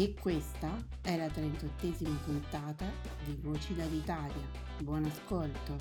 E 0.00 0.14
questa 0.14 0.72
è 1.02 1.16
la 1.16 1.26
38esima 1.26 2.22
puntata 2.22 2.88
di 3.24 3.36
Voci 3.40 3.74
dall'Italia. 3.74 4.46
Buon 4.80 5.06
ascolto! 5.06 5.76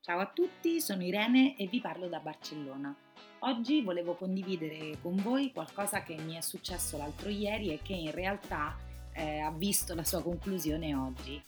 Ciao 0.00 0.20
a 0.20 0.30
tutti, 0.32 0.80
sono 0.80 1.04
Irene 1.04 1.54
e 1.58 1.66
vi 1.66 1.82
parlo 1.82 2.08
da 2.08 2.20
Barcellona. 2.20 2.96
Oggi 3.40 3.82
volevo 3.82 4.14
condividere 4.14 4.96
con 5.02 5.16
voi 5.16 5.52
qualcosa 5.52 6.02
che 6.02 6.16
mi 6.16 6.36
è 6.36 6.40
successo 6.40 6.96
l'altro 6.96 7.28
ieri 7.28 7.74
e 7.74 7.80
che 7.82 7.92
in 7.92 8.10
realtà 8.10 8.74
eh, 9.12 9.40
ha 9.40 9.50
visto 9.50 9.94
la 9.94 10.04
sua 10.04 10.22
conclusione 10.22 10.94
oggi. 10.94 11.42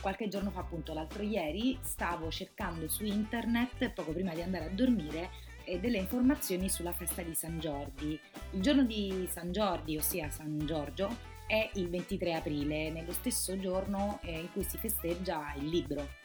Qualche 0.00 0.28
giorno 0.28 0.50
fa, 0.50 0.60
appunto 0.60 0.94
l'altro 0.94 1.22
ieri, 1.22 1.78
stavo 1.82 2.30
cercando 2.30 2.88
su 2.88 3.04
internet, 3.04 3.90
poco 3.90 4.12
prima 4.12 4.32
di 4.32 4.40
andare 4.40 4.64
a 4.64 4.70
dormire, 4.70 5.50
delle 5.80 5.98
informazioni 5.98 6.68
sulla 6.68 6.92
festa 6.92 7.22
di 7.22 7.34
San 7.34 7.58
Giorgi. 7.58 8.18
Il 8.52 8.60
giorno 8.60 8.84
di 8.84 9.28
San 9.30 9.52
Giorgi, 9.52 9.96
ossia 9.96 10.30
San 10.30 10.58
Giorgio, 10.64 11.30
è 11.46 11.70
il 11.74 11.90
23 11.90 12.34
aprile, 12.34 12.90
nello 12.90 13.12
stesso 13.12 13.58
giorno 13.58 14.18
eh, 14.22 14.40
in 14.40 14.50
cui 14.52 14.62
si 14.64 14.78
festeggia 14.78 15.52
il 15.56 15.68
libro. 15.68 16.20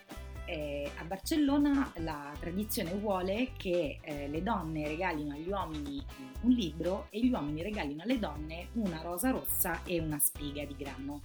Eh, 0.45 0.89
a 0.97 1.03
Barcellona 1.03 1.91
la 1.97 2.31
tradizione 2.39 2.93
vuole 2.93 3.51
che 3.57 3.99
eh, 4.01 4.29
le 4.29 4.41
donne 4.41 4.87
regalino 4.87 5.33
agli 5.33 5.49
uomini 5.49 6.01
un 6.43 6.51
libro 6.51 7.07
e 7.09 7.19
gli 7.19 7.29
uomini 7.29 7.61
regalino 7.61 8.03
alle 8.03 8.17
donne 8.17 8.69
una 8.75 9.01
rosa 9.01 9.31
rossa 9.31 9.83
e 9.83 9.99
una 9.99 10.19
spiga 10.19 10.63
di 10.63 10.75
grano. 10.77 11.21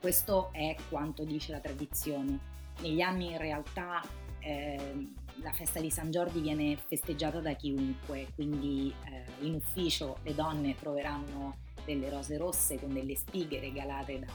Questo 0.00 0.48
è 0.52 0.74
quanto 0.88 1.24
dice 1.24 1.52
la 1.52 1.60
tradizione. 1.60 2.38
Negli 2.80 3.02
anni 3.02 3.32
in 3.32 3.36
realtà 3.36 4.02
eh, 4.38 5.08
la 5.42 5.52
festa 5.52 5.80
di 5.80 5.90
San 5.90 6.10
Giorgi 6.10 6.40
viene 6.40 6.76
festeggiata 6.76 7.40
da 7.40 7.52
chiunque, 7.54 8.28
quindi 8.34 8.92
eh, 9.06 9.44
in 9.44 9.54
ufficio 9.54 10.18
le 10.22 10.34
donne 10.34 10.74
troveranno 10.74 11.56
delle 11.84 12.10
rose 12.10 12.36
rosse 12.36 12.78
con 12.78 12.92
delle 12.92 13.16
spighe 13.16 13.60
regalate 13.60 14.18
da, 14.18 14.32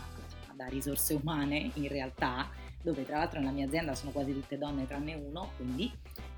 da, 0.53 0.65
risorse 0.67 1.13
umane 1.13 1.71
in 1.75 1.87
realtà, 1.87 2.49
dove 2.81 3.05
tra 3.05 3.17
l'altro 3.17 3.39
nella 3.39 3.51
mia 3.51 3.65
azienda 3.65 3.95
sono 3.95 4.11
quasi 4.11 4.33
tutte 4.33 4.57
donne 4.57 4.87
tranne 4.87 5.13
uno, 5.15 5.51
quindi 5.55 5.91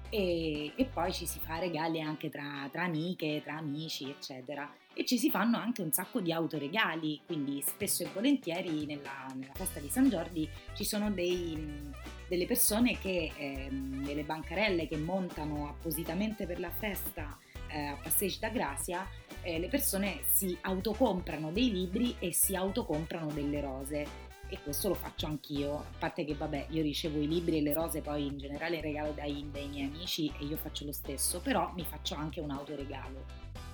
e, 0.09 0.71
e 0.75 0.85
poi 0.85 1.11
ci 1.13 1.25
si 1.25 1.39
fa 1.39 1.59
regali 1.59 2.01
anche 2.01 2.29
tra, 2.29 2.67
tra, 2.71 2.83
amiche, 2.83 3.41
tra 3.43 3.57
amici, 3.57 4.09
eccetera. 4.09 4.69
E 4.99 5.05
ci 5.05 5.19
si 5.19 5.29
fanno 5.29 5.57
anche 5.57 5.83
un 5.83 5.91
sacco 5.91 6.21
di 6.21 6.31
autoregali, 6.31 7.21
quindi 7.23 7.61
spesso 7.61 8.01
e 8.01 8.09
volentieri 8.11 8.87
nella, 8.87 9.27
nella 9.35 9.53
festa 9.53 9.79
di 9.79 9.89
San 9.89 10.09
Giorgi 10.09 10.49
ci 10.73 10.83
sono 10.83 11.11
dei 11.11 11.93
delle 12.27 12.45
persone 12.45 12.97
che, 12.97 13.31
eh, 13.37 13.69
delle 13.71 14.23
bancarelle 14.23 14.87
che 14.87 14.97
montano 14.97 15.69
appositamente 15.69 16.45
per 16.45 16.59
la 16.59 16.71
festa 16.71 17.37
eh, 17.69 17.85
a 17.85 17.97
Passage 18.01 18.37
da 18.39 18.49
Grazia, 18.49 19.07
eh, 19.41 19.59
le 19.59 19.67
persone 19.67 20.21
si 20.25 20.57
autocomprano 20.61 21.51
dei 21.51 21.71
libri 21.71 22.15
e 22.19 22.33
si 22.33 22.55
autocomprano 22.55 23.31
delle 23.31 23.61
rose. 23.61 24.25
E 24.49 24.59
questo 24.63 24.87
lo 24.87 24.93
faccio 24.93 25.25
anch'io, 25.25 25.75
a 25.75 25.85
parte 25.99 26.23
che 26.23 26.33
vabbè 26.33 26.67
io 26.69 26.81
ricevo 26.81 27.19
i 27.19 27.27
libri 27.27 27.57
e 27.57 27.61
le 27.61 27.73
rose 27.73 28.01
poi 28.01 28.27
in 28.27 28.37
generale 28.37 28.79
regalo 28.79 29.11
dai, 29.11 29.45
dai 29.51 29.67
miei 29.67 29.87
amici 29.87 30.31
e 30.39 30.45
io 30.45 30.55
faccio 30.55 30.85
lo 30.85 30.93
stesso, 30.93 31.41
però 31.41 31.73
mi 31.75 31.83
faccio 31.83 32.15
anche 32.15 32.39
un 32.39 32.51
autoregalo, 32.51 33.25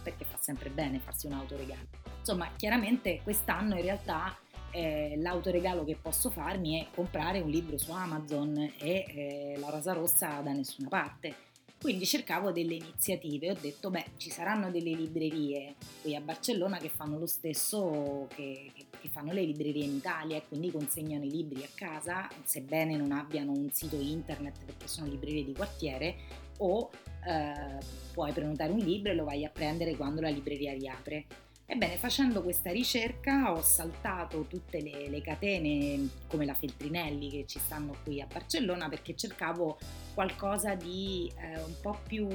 perché 0.03 0.25
fa 0.25 0.37
sempre 0.39 0.69
bene 0.69 0.99
farsi 0.99 1.25
un 1.25 1.33
autoregalo. 1.33 1.87
Insomma, 2.19 2.51
chiaramente 2.55 3.21
quest'anno 3.23 3.75
in 3.75 3.81
realtà 3.81 4.37
eh, 4.71 5.15
l'autoregalo 5.17 5.83
che 5.85 5.97
posso 6.01 6.29
farmi 6.29 6.81
è 6.81 6.87
comprare 6.93 7.39
un 7.39 7.49
libro 7.49 7.77
su 7.77 7.91
Amazon 7.91 8.57
e 8.57 9.05
eh, 9.07 9.55
la 9.59 9.69
Rosa 9.69 9.93
Rossa 9.93 10.41
da 10.41 10.51
nessuna 10.51 10.89
parte. 10.89 11.51
Quindi 11.79 12.05
cercavo 12.05 12.53
delle 12.53 12.75
iniziative, 12.75 13.51
ho 13.51 13.57
detto 13.59 13.89
beh 13.89 14.11
ci 14.15 14.29
saranno 14.29 14.71
delle 14.71 14.91
librerie 14.91 15.75
qui 16.01 16.15
a 16.15 16.21
Barcellona 16.21 16.77
che 16.77 16.87
fanno 16.87 17.19
lo 17.19 17.25
stesso 17.25 18.25
che, 18.33 18.71
che 18.73 19.09
fanno 19.09 19.33
le 19.33 19.43
librerie 19.43 19.83
in 19.83 19.95
Italia 19.95 20.37
e 20.37 20.43
quindi 20.47 20.71
consegnano 20.71 21.25
i 21.25 21.29
libri 21.29 21.61
a 21.61 21.67
casa 21.75 22.29
sebbene 22.43 22.95
non 22.95 23.11
abbiano 23.11 23.51
un 23.51 23.69
sito 23.73 23.97
internet 23.99 24.63
perché 24.63 24.87
sono 24.87 25.07
librerie 25.07 25.43
di 25.43 25.51
quartiere 25.51 26.15
o 26.59 26.89
eh, 27.25 27.77
puoi 28.13 28.31
prenotare 28.31 28.71
un 28.71 28.79
libro 28.79 29.11
e 29.11 29.15
lo 29.15 29.23
vai 29.23 29.45
a 29.45 29.49
prendere 29.49 29.95
quando 29.95 30.21
la 30.21 30.29
libreria 30.29 30.73
riapre. 30.73 31.25
Ebbene, 31.65 31.95
facendo 31.95 32.43
questa 32.43 32.71
ricerca 32.71 33.53
ho 33.53 33.61
saltato 33.61 34.45
tutte 34.47 34.81
le, 34.81 35.07
le, 35.07 35.21
catene 35.21 36.09
come 36.27 36.45
la 36.45 36.53
Feltrinelli 36.53 37.29
che 37.29 37.45
ci 37.47 37.57
stanno 37.57 37.95
qui 38.03 38.19
a 38.19 38.27
Barcellona 38.31 38.89
perché 38.89 39.15
cercavo 39.15 39.77
qualcosa 40.13 40.75
di 40.75 41.31
eh, 41.37 41.61
un 41.63 41.73
po' 41.81 41.97
più, 42.05 42.27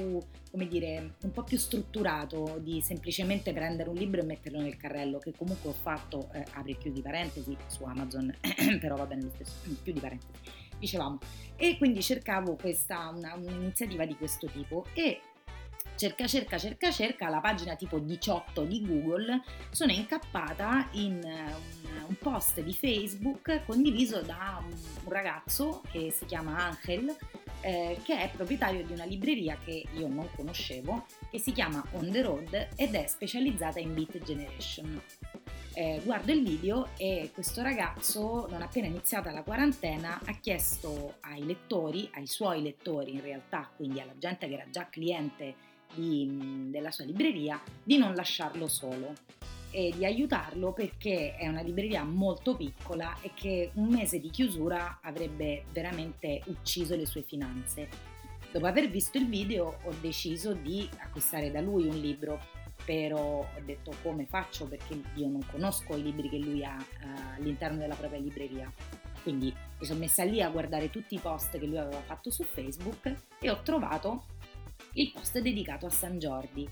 dire, 0.67 1.13
un 1.21 1.31
po' 1.31 1.43
più 1.43 1.57
strutturato, 1.57 2.57
di 2.59 2.81
semplicemente 2.81 3.53
prendere 3.53 3.89
un 3.89 3.95
libro 3.95 4.21
e 4.21 4.25
metterlo 4.25 4.59
nel 4.59 4.77
carrello, 4.77 5.19
che 5.19 5.33
comunque 5.37 5.69
ho 5.69 5.73
fatto, 5.73 6.29
eh, 6.33 6.43
apri 6.53 6.73
e 6.73 6.77
chiudi 6.77 7.01
parentesi, 7.01 7.55
su 7.67 7.83
Amazon, 7.83 8.35
però 8.81 8.95
va 8.95 9.05
bene 9.05 9.21
lo 9.21 9.31
stesso, 9.35 9.53
chiudi 9.83 9.99
parentesi, 9.99 10.67
dicevamo. 10.79 11.19
E 11.55 11.77
quindi 11.77 12.01
cercavo 12.01 12.55
questa, 12.55 13.09
una, 13.09 13.35
un'iniziativa 13.35 14.05
di 14.05 14.15
questo 14.15 14.47
tipo 14.47 14.85
e 14.93 15.21
cerca 15.99 16.27
cerca 16.27 16.57
cerca 16.57 16.91
cerca 16.91 17.27
la 17.27 17.41
pagina 17.41 17.75
tipo 17.75 17.99
18 17.99 18.63
di 18.63 18.85
Google 18.85 19.41
sono 19.69 19.91
incappata 19.91 20.87
in 20.91 21.21
eh, 21.21 21.53
un, 21.91 22.05
un 22.07 22.15
post 22.17 22.61
di 22.61 22.73
Facebook 22.73 23.65
condiviso 23.65 24.21
da 24.21 24.63
un, 24.63 24.71
un 25.03 25.11
ragazzo 25.11 25.81
che 25.91 26.09
si 26.11 26.23
chiama 26.23 26.57
Angel 26.67 27.13
eh, 27.61 27.99
che 28.03 28.17
è 28.17 28.31
proprietario 28.33 28.85
di 28.85 28.93
una 28.93 29.03
libreria 29.03 29.57
che 29.61 29.83
io 29.93 30.07
non 30.07 30.29
conoscevo 30.33 31.05
che 31.29 31.37
si 31.37 31.51
chiama 31.51 31.83
On 31.91 32.09
the 32.09 32.21
Road 32.21 32.69
ed 32.77 32.95
è 32.95 33.05
specializzata 33.07 33.79
in 33.79 33.93
Beat 33.93 34.23
Generation 34.23 35.01
eh, 35.79 36.01
guardo 36.03 36.33
il 36.33 36.43
video 36.43 36.89
e 36.97 37.31
questo 37.33 37.61
ragazzo, 37.61 38.47
non 38.49 38.61
appena 38.61 38.87
iniziata 38.87 39.31
la 39.31 39.43
quarantena, 39.43 40.19
ha 40.25 40.33
chiesto 40.33 41.15
ai 41.21 41.45
lettori, 41.45 42.09
ai 42.15 42.27
suoi 42.27 42.61
lettori 42.61 43.13
in 43.13 43.21
realtà, 43.21 43.71
quindi 43.77 44.01
alla 44.01 44.17
gente 44.17 44.49
che 44.49 44.55
era 44.55 44.65
già 44.69 44.89
cliente 44.89 45.55
di, 45.93 46.67
della 46.69 46.91
sua 46.91 47.05
libreria 47.05 47.61
di 47.81 47.97
non 47.97 48.13
lasciarlo 48.13 48.67
solo 48.67 49.13
e 49.71 49.93
di 49.95 50.03
aiutarlo 50.03 50.73
perché 50.73 51.37
è 51.37 51.47
una 51.47 51.61
libreria 51.61 52.03
molto 52.03 52.57
piccola 52.57 53.15
e 53.21 53.31
che 53.33 53.71
un 53.75 53.87
mese 53.87 54.19
di 54.19 54.29
chiusura 54.29 54.99
avrebbe 55.01 55.63
veramente 55.71 56.41
ucciso 56.47 56.93
le 56.97 57.05
sue 57.05 57.21
finanze. 57.21 57.87
Dopo 58.51 58.65
aver 58.65 58.89
visto 58.89 59.17
il 59.17 59.29
video 59.29 59.79
ho 59.83 59.93
deciso 60.01 60.51
di 60.51 60.89
acquistare 60.97 61.51
da 61.51 61.61
lui 61.61 61.87
un 61.87 61.97
libro, 61.97 62.41
però 62.89 63.41
ho 63.41 63.61
detto 63.63 63.93
come 64.01 64.25
faccio 64.25 64.65
perché 64.65 64.99
io 65.13 65.27
non 65.27 65.45
conosco 65.51 65.95
i 65.95 66.01
libri 66.01 66.27
che 66.27 66.39
lui 66.39 66.63
ha 66.63 66.75
uh, 66.75 67.35
all'interno 67.37 67.77
della 67.77 67.93
propria 67.93 68.19
libreria. 68.19 68.73
Quindi 69.21 69.53
mi 69.79 69.85
sono 69.85 69.99
messa 69.99 70.23
lì 70.23 70.41
a 70.41 70.49
guardare 70.49 70.89
tutti 70.89 71.13
i 71.13 71.19
post 71.19 71.51
che 71.59 71.67
lui 71.67 71.77
aveva 71.77 72.01
fatto 72.01 72.31
su 72.31 72.41
Facebook 72.41 73.13
e 73.39 73.49
ho 73.51 73.61
trovato 73.61 74.23
il 74.93 75.11
post 75.11 75.37
dedicato 75.37 75.85
a 75.85 75.91
San 75.91 76.17
Giorgi. 76.17 76.67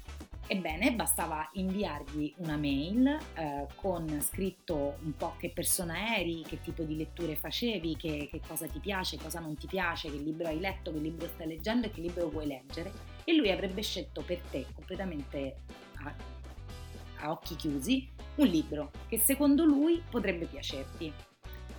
Ebbene, 0.47 0.95
bastava 0.95 1.47
inviargli 1.53 2.33
una 2.37 2.57
mail 2.57 3.05
eh, 3.35 3.67
con 3.75 4.19
scritto 4.21 4.97
un 5.03 5.15
po' 5.15 5.35
che 5.37 5.51
persona 5.51 6.17
eri, 6.17 6.41
che 6.47 6.61
tipo 6.61 6.81
di 6.81 6.97
letture 6.97 7.35
facevi, 7.35 7.95
che, 7.95 8.27
che, 8.31 8.41
cosa 8.47 8.65
ti 8.65 8.79
piace, 8.79 9.17
cosa 9.17 9.39
non 9.39 9.55
ti 9.55 9.67
piace, 9.67 10.09
che 10.09 10.17
libro 10.17 10.47
hai 10.47 10.59
letto, 10.59 10.91
che 10.91 10.97
libro 10.97 11.27
stai 11.27 11.47
leggendo 11.47 11.85
e 11.85 11.91
che 11.91 12.01
libro 12.01 12.27
vuoi 12.29 12.47
leggere 12.47 12.91
e 13.23 13.35
lui 13.35 13.51
avrebbe 13.51 13.83
scelto 13.83 14.23
per 14.23 14.39
te 14.49 14.65
completamente 14.73 15.85
a, 16.03 17.31
occhi 17.31 17.55
chiusi 17.55 18.07
un 18.35 18.47
libro 18.47 18.91
che 19.07 19.17
secondo 19.17 19.65
lui 19.65 20.01
potrebbe 20.09 20.45
piacerti 20.45 21.11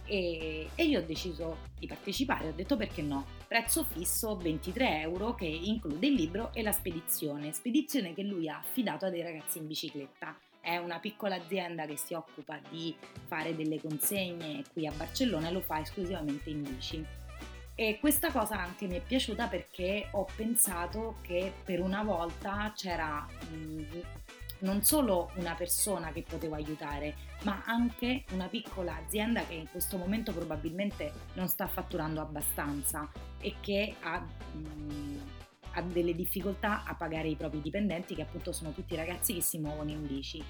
e, 0.09 0.71
e, 0.75 0.85
io 0.85 1.01
ho 1.01 1.03
deciso 1.03 1.59
di 1.79 1.87
partecipare, 1.87 2.49
ho 2.49 2.53
detto 2.53 2.77
perché 2.77 3.03
no, 3.03 3.27
prezzo 3.47 3.85
fisso 3.85 4.37
23 4.37 5.01
euro 5.03 5.35
che 5.35 5.45
include 5.45 6.07
il 6.07 6.15
libro 6.15 6.51
e 6.55 6.63
la 6.63 6.73
spedizione, 6.73 7.53
spedizione 7.53 8.15
che 8.15 8.23
lui 8.23 8.49
ha 8.49 8.57
affidato 8.57 9.05
a 9.05 9.11
dei 9.11 9.23
ragazzi 9.23 9.59
in 9.59 9.67
bicicletta. 9.67 10.37
È 10.61 10.79
una 10.79 10.99
piccola 10.99 11.37
azienda 11.37 11.85
che 11.85 11.99
si 11.99 12.15
occupa 12.15 12.59
di 12.71 12.95
fare 13.27 13.55
delle 13.55 13.81
consegne 13.81 14.65
qui 14.73 14.87
a 14.87 14.93
Barcellona 14.93 15.49
e 15.49 15.53
lo 15.53 15.61
fa 15.61 15.81
esclusivamente 15.81 16.49
in 16.49 16.63
bici. 16.63 17.05
E 17.81 18.01
questa 18.01 18.33
cosa 18.33 18.59
anche 18.59 18.89
mi 18.89 18.97
è 18.97 19.01
piaciuta 19.01 19.47
perché 19.47 20.09
ho 20.11 20.27
pensato 20.35 21.19
che 21.23 21.53
per 21.63 21.81
una 21.81 22.03
volta 22.03 22.73
c'era 22.75 23.25
mh, 23.25 24.01
non 24.61 24.83
solo 24.83 25.31
una 25.37 25.55
persona 25.55 26.11
che 26.11 26.25
potevo 26.29 26.57
aiutare, 26.57 27.15
ma 27.45 27.63
anche 27.67 28.25
una 28.33 28.49
piccola 28.49 28.97
azienda 28.97 29.47
che 29.47 29.55
in 29.55 29.71
questo 29.71 29.97
momento 29.97 30.33
probabilmente 30.33 31.13
non 31.35 31.47
sta 31.47 31.69
fatturando 31.69 32.21
abbastanza 32.21 33.09
e 33.39 33.55
che 33.61 33.95
ha, 34.01 34.19
mh, 34.19 35.21
ha 35.75 35.83
delle 35.83 36.17
difficoltà 36.17 36.83
a 36.83 36.97
pagare 36.97 37.29
i 37.29 37.37
propri 37.37 37.63
dipendenti, 37.63 38.17
che 38.17 38.23
appunto 38.23 38.51
sono 38.51 38.73
tutti 38.73 38.97
ragazzi 38.97 39.35
che 39.35 39.41
si 39.41 39.59
muovono 39.59 39.91
in 39.91 40.05
bici. 40.05 40.43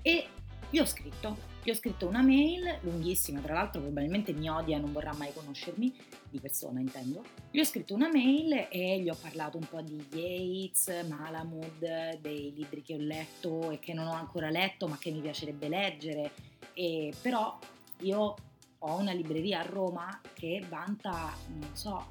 E 0.00 0.28
gli 0.70 0.78
ho 0.78 0.84
scritto, 0.86 1.36
gli 1.64 1.70
ho 1.70 1.74
scritto 1.74 2.06
una 2.06 2.22
mail 2.22 2.78
lunghissima, 2.82 3.40
tra 3.40 3.54
l'altro 3.54 3.80
probabilmente 3.80 4.32
mi 4.32 4.48
odia 4.48 4.76
e 4.76 4.80
non 4.80 4.92
vorrà 4.92 5.12
mai 5.14 5.32
conoscermi, 5.32 5.92
di 6.30 6.38
persona 6.38 6.78
intendo. 6.78 7.24
Gli 7.50 7.58
ho 7.58 7.64
scritto 7.64 7.92
una 7.92 8.08
mail 8.08 8.68
e 8.70 9.00
gli 9.00 9.08
ho 9.08 9.16
parlato 9.20 9.58
un 9.58 9.66
po' 9.68 9.80
di 9.80 10.00
Yates, 10.12 11.04
Malamud, 11.08 12.18
dei 12.20 12.52
libri 12.54 12.82
che 12.82 12.94
ho 12.94 12.98
letto 12.98 13.70
e 13.72 13.80
che 13.80 13.92
non 13.92 14.06
ho 14.06 14.12
ancora 14.12 14.48
letto 14.48 14.86
ma 14.86 14.96
che 14.96 15.10
mi 15.10 15.20
piacerebbe 15.20 15.68
leggere. 15.68 16.30
E 16.72 17.12
però 17.20 17.58
io 18.02 18.34
ho 18.78 18.96
una 18.96 19.12
libreria 19.12 19.60
a 19.60 19.66
Roma 19.66 20.20
che 20.32 20.64
vanta, 20.68 21.34
non 21.48 21.74
so, 21.74 22.06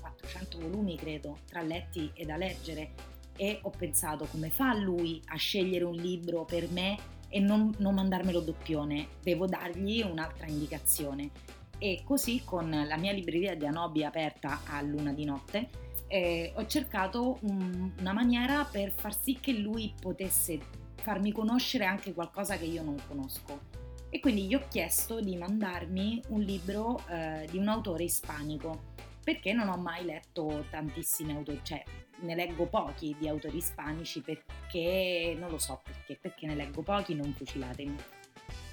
400 0.00 0.60
volumi 0.60 0.96
credo, 0.96 1.38
tra 1.46 1.60
letti 1.60 2.10
e 2.14 2.24
da 2.24 2.36
leggere 2.36 3.14
e 3.36 3.58
ho 3.62 3.70
pensato 3.70 4.26
come 4.30 4.48
fa 4.48 4.74
lui 4.74 5.20
a 5.26 5.36
scegliere 5.36 5.84
un 5.84 5.94
libro 5.94 6.44
per 6.44 6.70
me 6.70 7.14
e 7.28 7.40
non, 7.40 7.74
non 7.78 7.94
mandarmelo 7.94 8.40
doppione, 8.40 9.08
devo 9.22 9.46
dargli 9.46 10.02
un'altra 10.02 10.46
indicazione. 10.46 11.30
E 11.78 12.02
così 12.04 12.42
con 12.44 12.70
la 12.70 12.96
mia 12.96 13.12
libreria 13.12 13.54
di 13.54 13.66
Anobi 13.66 14.02
aperta 14.02 14.62
a 14.66 14.80
luna 14.80 15.12
di 15.12 15.24
notte 15.24 15.68
eh, 16.08 16.52
ho 16.54 16.66
cercato 16.66 17.38
un, 17.42 17.90
una 17.98 18.12
maniera 18.12 18.64
per 18.64 18.92
far 18.92 19.16
sì 19.18 19.38
che 19.40 19.52
lui 19.52 19.92
potesse 19.98 20.58
farmi 20.94 21.32
conoscere 21.32 21.84
anche 21.84 22.12
qualcosa 22.12 22.56
che 22.56 22.64
io 22.64 22.82
non 22.82 22.96
conosco. 23.06 23.74
E 24.08 24.20
quindi 24.20 24.46
gli 24.46 24.54
ho 24.54 24.62
chiesto 24.68 25.20
di 25.20 25.36
mandarmi 25.36 26.22
un 26.28 26.40
libro 26.40 27.00
eh, 27.08 27.46
di 27.50 27.58
un 27.58 27.68
autore 27.68 28.04
ispanico, 28.04 28.94
perché 29.26 29.52
non 29.52 29.68
ho 29.68 29.76
mai 29.76 30.04
letto 30.04 30.66
tantissimi 30.70 31.32
autori, 31.32 31.58
cioè 31.64 31.82
ne 32.20 32.36
leggo 32.36 32.66
pochi 32.66 33.16
di 33.18 33.26
autori 33.26 33.56
ispanici 33.56 34.20
perché 34.20 35.34
non 35.36 35.50
lo 35.50 35.58
so 35.58 35.80
perché, 35.82 36.16
perché 36.20 36.46
ne 36.46 36.54
leggo 36.54 36.82
pochi, 36.82 37.12
non 37.16 37.32
fucilatemi. 37.32 37.96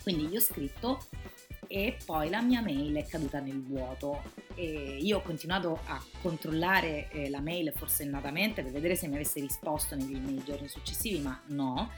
Quindi 0.03 0.27
gli 0.27 0.35
ho 0.35 0.39
scritto 0.39 1.07
e 1.65 1.97
poi 2.05 2.29
la 2.29 2.43
mia 2.43 2.61
mail 2.61 2.95
è 2.97 3.03
caduta 3.03 3.39
nel 3.39 3.63
vuoto 3.63 4.21
e 4.53 4.99
io 5.01 5.17
ho 5.17 5.21
continuato 5.21 5.79
a 5.87 5.99
controllare 6.21 7.09
eh, 7.09 7.31
la 7.31 7.41
mail 7.41 7.73
forsennatamente 7.75 8.61
per 8.61 8.71
vedere 8.71 8.95
se 8.95 9.07
mi 9.07 9.15
avesse 9.15 9.39
risposto 9.39 9.95
nei, 9.95 10.19
nei 10.19 10.43
giorni 10.45 10.67
successivi 10.67 11.17
ma 11.19 11.41
no 11.47 11.89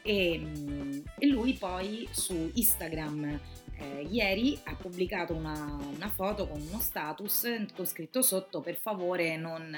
e, 0.00 0.38
mm, 0.38 1.00
e 1.18 1.26
lui 1.26 1.52
poi 1.52 2.08
su 2.10 2.50
Instagram 2.54 3.38
eh, 3.78 4.06
ieri 4.10 4.58
ha 4.64 4.74
pubblicato 4.74 5.34
una, 5.34 5.78
una, 5.94 6.08
foto 6.08 6.48
con 6.48 6.60
uno 6.60 6.80
status 6.80 7.64
con 7.74 7.86
scritto 7.86 8.22
sotto 8.22 8.60
per 8.60 8.76
favore 8.76 9.36
non, 9.36 9.76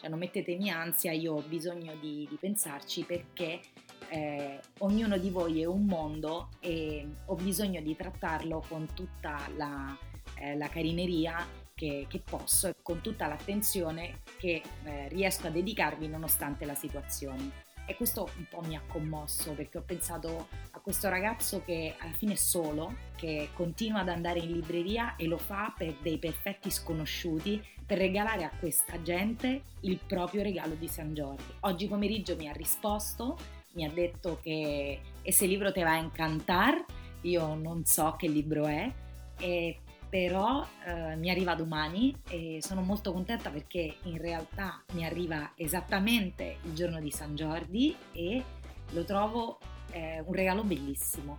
cioè 0.00 0.08
non 0.08 0.18
mettetemi 0.18 0.70
ansia, 0.70 1.12
io 1.12 1.34
ho 1.34 1.42
bisogno 1.42 1.94
di, 2.00 2.26
di 2.28 2.36
pensarci 2.36 3.04
perché 3.04 3.60
eh, 4.08 4.60
ognuno 4.78 5.18
di 5.18 5.30
voi 5.30 5.62
è 5.62 5.64
un 5.64 5.84
mondo 5.84 6.50
e 6.60 7.06
ho 7.26 7.34
bisogno 7.34 7.80
di 7.80 7.96
trattarlo 7.96 8.62
con 8.68 8.86
tutta 8.94 9.48
la, 9.56 9.96
eh, 10.38 10.56
la 10.56 10.68
carineria 10.68 11.44
che, 11.74 12.06
che, 12.08 12.20
posso 12.20 12.68
e 12.68 12.74
con 12.82 13.00
tutta 13.00 13.26
l'attenzione 13.26 14.20
che 14.38 14.62
eh, 14.84 15.08
riesco 15.08 15.48
a 15.48 15.50
dedicarvi 15.50 16.06
nonostante 16.06 16.64
la 16.64 16.74
situazione. 16.74 17.70
E 17.86 17.96
questo 17.96 18.28
un 18.36 18.46
po' 18.48 18.62
mi 18.62 18.76
ha 18.76 18.82
commosso 18.86 19.52
perché 19.52 19.78
ho 19.78 19.82
pensato 19.82 20.48
a 20.70 20.80
questo 20.80 21.08
ragazzo 21.08 21.62
che 21.64 21.94
alla 21.98 22.12
fine 22.12 22.34
è 22.34 22.36
solo, 22.36 22.94
che 23.16 23.48
continua 23.54 24.00
ad 24.00 24.08
andare 24.08 24.38
in 24.38 24.52
libreria 24.52 25.16
e 25.16 25.26
lo 25.26 25.38
fa 25.38 25.74
per 25.76 25.96
dei 26.00 26.18
perfetti 26.18 26.70
sconosciuti 26.70 27.62
per 27.84 27.98
regalare 27.98 28.44
a 28.44 28.50
questa 28.58 29.02
gente 29.02 29.62
il 29.80 29.98
proprio 30.06 30.42
regalo 30.42 30.74
di 30.74 30.88
San 30.88 31.12
Giorgio. 31.12 31.56
Oggi 31.60 31.88
pomeriggio 31.88 32.36
mi 32.36 32.48
ha 32.48 32.52
risposto, 32.52 33.36
mi 33.72 33.84
ha 33.84 33.90
detto 33.90 34.38
che 34.40 35.00
ese 35.22 35.46
libro 35.46 35.72
te 35.72 35.82
va 35.82 35.92
a 35.92 35.98
incantare, 35.98 36.84
io 37.22 37.54
non 37.54 37.84
so 37.84 38.14
che 38.16 38.28
libro 38.28 38.66
è, 38.66 38.90
e 39.38 39.80
però 40.12 40.62
eh, 40.84 41.16
mi 41.16 41.30
arriva 41.30 41.54
domani 41.54 42.14
e 42.28 42.58
sono 42.60 42.82
molto 42.82 43.14
contenta 43.14 43.48
perché 43.48 43.96
in 44.02 44.18
realtà 44.18 44.84
mi 44.92 45.06
arriva 45.06 45.52
esattamente 45.56 46.58
il 46.64 46.74
giorno 46.74 47.00
di 47.00 47.10
San 47.10 47.34
Giorgi 47.34 47.96
e 48.12 48.44
lo 48.90 49.04
trovo 49.04 49.58
eh, 49.90 50.22
un 50.22 50.34
regalo 50.34 50.64
bellissimo. 50.64 51.38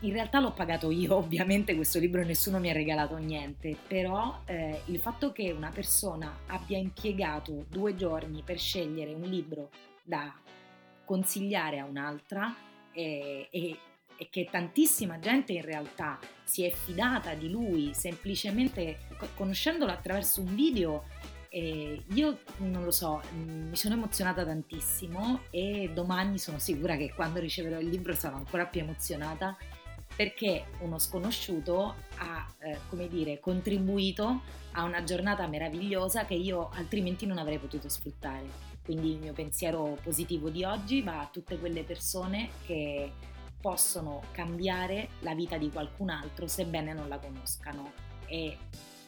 In 0.00 0.12
realtà 0.12 0.40
l'ho 0.40 0.52
pagato 0.52 0.90
io, 0.90 1.16
ovviamente 1.16 1.74
questo 1.74 1.98
libro 1.98 2.22
nessuno 2.22 2.58
mi 2.58 2.68
ha 2.68 2.74
regalato 2.74 3.16
niente, 3.16 3.74
però 3.88 4.42
eh, 4.44 4.82
il 4.84 4.98
fatto 4.98 5.32
che 5.32 5.50
una 5.52 5.70
persona 5.70 6.40
abbia 6.48 6.76
impiegato 6.76 7.64
due 7.70 7.96
giorni 7.96 8.42
per 8.44 8.58
scegliere 8.58 9.14
un 9.14 9.22
libro 9.22 9.70
da 10.02 10.34
consigliare 11.02 11.78
a 11.78 11.86
un'altra 11.86 12.54
e, 12.92 13.48
eh, 13.50 13.78
e 14.16 14.28
che 14.30 14.48
tantissima 14.50 15.18
gente 15.18 15.52
in 15.52 15.62
realtà 15.62 16.18
si 16.42 16.64
è 16.64 16.70
fidata 16.70 17.34
di 17.34 17.50
lui 17.50 17.92
semplicemente 17.94 18.98
conoscendolo 19.34 19.92
attraverso 19.92 20.40
un 20.40 20.54
video. 20.54 21.04
Eh, 21.48 22.02
io 22.08 22.38
non 22.58 22.84
lo 22.84 22.90
so, 22.90 23.22
mm, 23.34 23.68
mi 23.70 23.76
sono 23.76 23.94
emozionata 23.94 24.44
tantissimo 24.44 25.42
e 25.50 25.90
domani 25.94 26.38
sono 26.38 26.58
sicura 26.58 26.96
che 26.96 27.12
quando 27.14 27.40
riceverò 27.40 27.78
il 27.78 27.88
libro 27.88 28.14
sarò 28.14 28.36
ancora 28.36 28.66
più 28.66 28.80
emozionata 28.80 29.56
perché 30.14 30.66
uno 30.80 30.98
sconosciuto 30.98 31.94
ha, 32.16 32.46
eh, 32.60 32.78
come 32.88 33.06
dire, 33.08 33.38
contribuito 33.38 34.40
a 34.72 34.84
una 34.84 35.04
giornata 35.04 35.46
meravigliosa 35.46 36.24
che 36.24 36.34
io 36.34 36.70
altrimenti 36.70 37.26
non 37.26 37.38
avrei 37.38 37.58
potuto 37.58 37.88
sfruttare. 37.88 38.74
Quindi 38.82 39.12
il 39.12 39.18
mio 39.18 39.32
pensiero 39.32 39.98
positivo 40.02 40.48
di 40.48 40.64
oggi 40.64 41.02
va 41.02 41.20
a 41.20 41.28
tutte 41.30 41.58
quelle 41.58 41.82
persone 41.82 42.50
che 42.64 43.10
possono 43.66 44.22
cambiare 44.30 45.08
la 45.22 45.34
vita 45.34 45.58
di 45.58 45.72
qualcun 45.72 46.08
altro 46.08 46.46
sebbene 46.46 46.92
non 46.92 47.08
la 47.08 47.18
conoscano. 47.18 47.90
E 48.28 48.56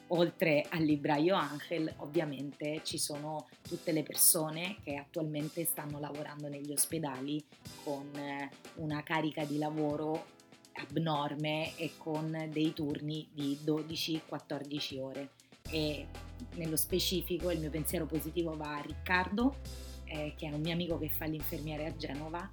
oltre 0.09 0.67
al 0.71 0.83
libraio 0.83 1.37
Angel 1.37 1.95
ovviamente 1.99 2.81
ci 2.83 2.99
sono 2.99 3.47
tutte 3.63 3.93
le 3.93 4.03
persone 4.03 4.79
che 4.83 4.97
attualmente 4.97 5.65
stanno 5.65 6.01
lavorando 6.01 6.49
negli 6.49 6.73
ospedali 6.73 7.41
con 7.85 8.11
eh, 8.17 8.51
una 8.79 9.05
carica 9.05 9.45
di 9.45 9.59
lavoro 9.59 10.27
abnorme 10.73 11.77
e 11.77 11.93
con 11.97 12.49
dei 12.51 12.73
turni 12.73 13.29
di 13.33 13.61
12-14 13.65 14.99
ore. 14.99 15.31
E 15.71 16.09
nello 16.57 16.77
specifico 16.77 17.53
il 17.53 17.61
mio 17.61 17.71
pensiero 17.71 18.07
positivo 18.07 18.57
va 18.57 18.79
a 18.79 18.81
Riccardo 18.81 19.59
eh, 20.07 20.35
che 20.37 20.49
è 20.49 20.53
un 20.53 20.63
mio 20.63 20.73
amico 20.73 20.99
che 20.99 21.11
fa 21.11 21.27
l'infermiere 21.27 21.87
a 21.87 21.95
Genova 21.95 22.51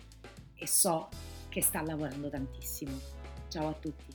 e 0.54 0.68
so 0.68 1.10
che 1.56 1.62
sta 1.62 1.82
lavorando 1.82 2.28
tantissimo. 2.28 2.92
Ciao 3.48 3.70
a 3.70 3.74
tutti. 3.80 4.14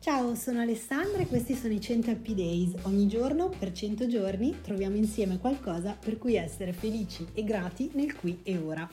Ciao, 0.00 0.34
sono 0.34 0.62
Alessandra 0.62 1.18
e 1.18 1.28
questi 1.28 1.54
sono 1.54 1.72
i 1.72 1.80
100 1.80 2.10
Happy 2.10 2.34
Days. 2.34 2.74
Ogni 2.82 3.06
giorno, 3.06 3.48
per 3.48 3.70
100 3.70 4.08
giorni, 4.08 4.62
troviamo 4.62 4.96
insieme 4.96 5.38
qualcosa 5.38 5.92
per 5.92 6.18
cui 6.18 6.34
essere 6.34 6.72
felici 6.72 7.24
e 7.34 7.44
grati 7.44 7.92
nel 7.94 8.16
qui 8.16 8.40
e 8.42 8.58
ora. 8.58 8.88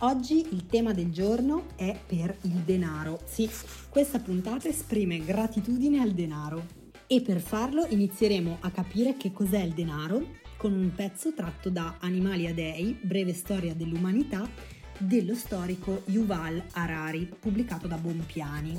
Oggi 0.00 0.46
il 0.50 0.66
tema 0.66 0.92
del 0.92 1.10
giorno 1.10 1.68
è 1.74 1.98
per 2.06 2.36
il 2.42 2.60
denaro. 2.66 3.18
Sì, 3.24 3.48
questa 3.88 4.18
puntata 4.18 4.68
esprime 4.68 5.24
gratitudine 5.24 6.00
al 6.00 6.12
denaro. 6.12 6.76
E 7.06 7.22
per 7.22 7.40
farlo 7.40 7.86
inizieremo 7.88 8.58
a 8.60 8.70
capire 8.70 9.16
che 9.16 9.32
cos'è 9.32 9.62
il 9.62 9.72
denaro, 9.72 10.26
con 10.58 10.72
un 10.72 10.92
pezzo 10.92 11.32
tratto 11.32 11.70
da 11.70 11.98
Animali 12.00 12.48
a 12.48 12.52
Dei, 12.52 12.98
breve 13.00 13.32
storia 13.32 13.74
dell'umanità, 13.74 14.46
dello 14.98 15.36
storico 15.36 16.02
Yuval 16.06 16.60
Harari, 16.72 17.32
pubblicato 17.38 17.86
da 17.86 17.96
Bompiani. 17.96 18.76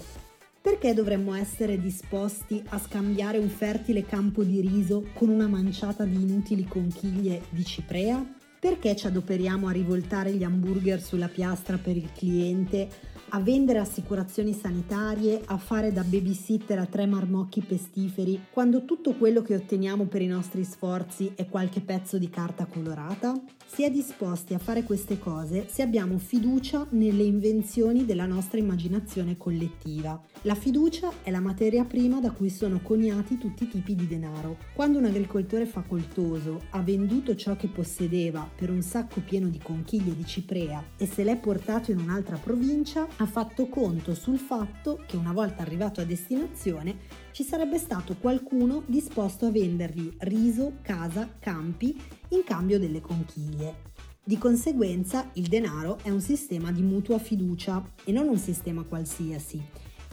Perché 0.61 0.93
dovremmo 0.93 1.33
essere 1.33 1.79
disposti 1.79 2.61
a 2.67 2.77
scambiare 2.77 3.37
un 3.37 3.47
fertile 3.47 4.05
campo 4.05 4.43
di 4.43 4.59
riso 4.59 5.07
con 5.13 5.29
una 5.29 5.47
manciata 5.47 6.03
di 6.03 6.21
inutili 6.21 6.65
conchiglie 6.65 7.43
di 7.49 7.63
ciprea? 7.63 8.23
Perché 8.59 8.93
ci 8.97 9.07
adoperiamo 9.07 9.69
a 9.69 9.71
rivoltare 9.71 10.33
gli 10.33 10.43
hamburger 10.43 11.01
sulla 11.01 11.29
piastra 11.29 11.77
per 11.77 11.95
il 11.95 12.11
cliente 12.13 12.89
a 13.29 13.39
vendere 13.39 13.79
assicurazioni 13.79 14.53
sanitarie, 14.53 15.41
a 15.45 15.57
fare 15.57 15.91
da 15.91 16.03
babysitter 16.03 16.79
a 16.79 16.85
tre 16.85 17.05
marmocchi 17.05 17.61
pestiferi, 17.61 18.45
quando 18.51 18.85
tutto 18.85 19.13
quello 19.13 19.41
che 19.41 19.55
otteniamo 19.55 20.05
per 20.05 20.21
i 20.21 20.27
nostri 20.27 20.63
sforzi 20.63 21.31
è 21.35 21.47
qualche 21.47 21.81
pezzo 21.81 22.17
di 22.17 22.29
carta 22.29 22.65
colorata? 22.65 23.39
Si 23.65 23.83
è 23.83 23.91
disposti 23.91 24.55
a 24.55 24.59
fare 24.59 24.81
queste 24.81 25.19
cose 25.19 25.67
se 25.69 25.83
abbiamo 25.83 26.17
fiducia 26.17 26.87
nelle 26.89 27.21
invenzioni 27.21 28.03
della 28.03 28.25
nostra 28.25 28.57
immaginazione 28.57 29.37
collettiva. 29.37 30.19
La 30.43 30.55
fiducia 30.55 31.11
è 31.21 31.29
la 31.29 31.39
materia 31.39 31.83
prima 31.83 32.19
da 32.19 32.31
cui 32.31 32.49
sono 32.49 32.79
coniati 32.81 33.37
tutti 33.37 33.65
i 33.65 33.69
tipi 33.69 33.93
di 33.93 34.07
denaro. 34.07 34.57
Quando 34.73 34.97
un 34.97 35.05
agricoltore 35.05 35.67
facoltoso 35.67 36.63
ha 36.71 36.81
venduto 36.81 37.35
ciò 37.35 37.55
che 37.55 37.67
possedeva 37.67 38.49
per 38.55 38.71
un 38.71 38.81
sacco 38.81 39.21
pieno 39.21 39.49
di 39.49 39.59
conchiglie 39.59 40.15
di 40.15 40.25
ciprea 40.25 40.83
e 40.97 41.05
se 41.05 41.23
l'è 41.23 41.37
portato 41.37 41.91
in 41.91 41.99
un'altra 41.99 42.37
provincia, 42.37 43.07
ha 43.21 43.25
fatto 43.25 43.67
conto 43.67 44.15
sul 44.15 44.37
fatto 44.37 45.03
che 45.05 45.17
una 45.17 45.33
volta 45.33 45.61
arrivato 45.61 45.99
a 45.99 46.05
destinazione 46.05 46.99
ci 47.31 47.43
sarebbe 47.43 47.77
stato 47.77 48.15
qualcuno 48.15 48.83
disposto 48.85 49.45
a 49.45 49.51
vendergli 49.51 50.13
riso, 50.19 50.77
casa, 50.81 51.35
campi 51.37 51.99
in 52.29 52.43
cambio 52.45 52.79
delle 52.79 53.01
conchiglie. 53.01 53.87
Di 54.23 54.37
conseguenza 54.37 55.31
il 55.33 55.47
denaro 55.47 55.99
è 56.01 56.09
un 56.09 56.21
sistema 56.21 56.71
di 56.71 56.81
mutua 56.81 57.19
fiducia 57.19 57.83
e 58.05 58.11
non 58.13 58.29
un 58.29 58.37
sistema 58.37 58.83
qualsiasi. 58.83 59.61